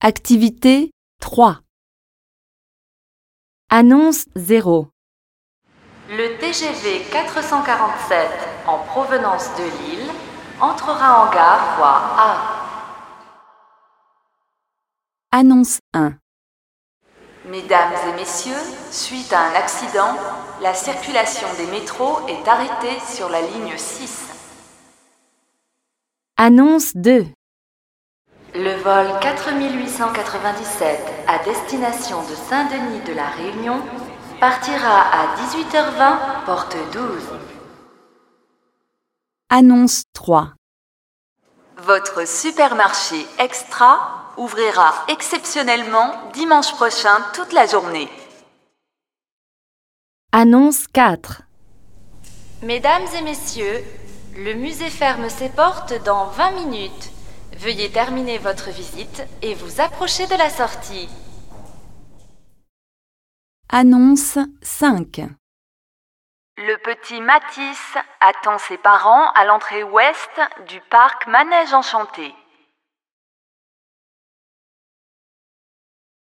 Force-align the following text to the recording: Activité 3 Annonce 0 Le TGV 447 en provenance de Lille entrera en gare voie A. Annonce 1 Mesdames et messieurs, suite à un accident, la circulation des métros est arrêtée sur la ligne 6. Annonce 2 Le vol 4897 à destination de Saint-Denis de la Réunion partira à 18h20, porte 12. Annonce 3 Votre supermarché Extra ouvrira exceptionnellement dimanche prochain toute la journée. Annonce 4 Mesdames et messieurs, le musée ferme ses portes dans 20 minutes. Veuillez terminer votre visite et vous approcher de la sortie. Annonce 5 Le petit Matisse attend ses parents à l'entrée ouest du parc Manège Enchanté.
Activité 0.00 0.92
3 1.20 1.58
Annonce 3.68 4.26
0 4.36 4.86
Le 6.08 6.38
TGV 6.38 7.02
447 7.10 8.28
en 8.68 8.78
provenance 8.78 9.48
de 9.56 9.64
Lille 9.64 10.08
entrera 10.60 11.26
en 11.26 11.32
gare 11.32 11.76
voie 11.78 12.14
A. 12.16 12.36
Annonce 15.32 15.80
1 15.92 16.16
Mesdames 17.46 17.94
et 18.08 18.20
messieurs, 18.20 18.54
suite 18.92 19.32
à 19.32 19.50
un 19.50 19.54
accident, 19.56 20.16
la 20.62 20.74
circulation 20.74 21.48
des 21.56 21.66
métros 21.72 22.20
est 22.28 22.46
arrêtée 22.46 23.00
sur 23.04 23.28
la 23.28 23.40
ligne 23.40 23.76
6. 23.76 24.28
Annonce 26.36 26.94
2 26.94 27.26
Le 28.68 28.74
vol 28.82 29.06
4897 29.22 31.00
à 31.26 31.42
destination 31.42 32.20
de 32.28 32.34
Saint-Denis 32.34 33.00
de 33.06 33.14
la 33.14 33.26
Réunion 33.30 33.80
partira 34.40 35.00
à 35.10 35.34
18h20, 35.36 36.44
porte 36.44 36.76
12. 36.92 37.02
Annonce 39.48 40.02
3 40.12 40.52
Votre 41.78 42.28
supermarché 42.28 43.26
Extra 43.38 44.34
ouvrira 44.36 44.92
exceptionnellement 45.08 46.12
dimanche 46.34 46.74
prochain 46.74 47.16
toute 47.32 47.54
la 47.54 47.64
journée. 47.64 48.10
Annonce 50.32 50.86
4 50.88 51.40
Mesdames 52.62 53.06
et 53.18 53.22
messieurs, 53.22 53.82
le 54.36 54.52
musée 54.52 54.90
ferme 54.90 55.30
ses 55.30 55.48
portes 55.48 55.94
dans 56.04 56.26
20 56.26 56.50
minutes. 56.50 57.07
Veuillez 57.58 57.90
terminer 57.90 58.38
votre 58.38 58.70
visite 58.70 59.24
et 59.42 59.52
vous 59.54 59.80
approcher 59.80 60.28
de 60.28 60.36
la 60.36 60.48
sortie. 60.48 61.08
Annonce 63.68 64.38
5 64.62 65.22
Le 66.56 66.76
petit 66.84 67.20
Matisse 67.20 67.96
attend 68.20 68.58
ses 68.58 68.78
parents 68.78 69.32
à 69.32 69.44
l'entrée 69.44 69.82
ouest 69.82 70.40
du 70.68 70.80
parc 70.88 71.26
Manège 71.26 71.74
Enchanté. 71.74 72.32